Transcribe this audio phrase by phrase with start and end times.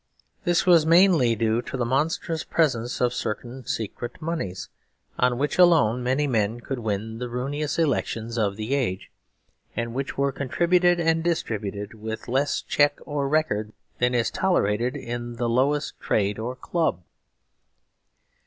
[0.45, 4.67] This was mainly due to the monstrous presence of certain secret moneys,
[5.19, 9.11] on which alone many men could win the ruinous elections of the age,
[9.75, 15.35] and which were contributed and distributed with less check or record than is tolerated in
[15.35, 17.03] the lowest trade or club.